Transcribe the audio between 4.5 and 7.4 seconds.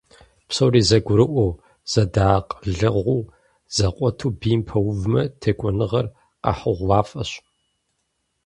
пэувмэ, текӀуэныгъэр къэхьыгъуафӀэщ.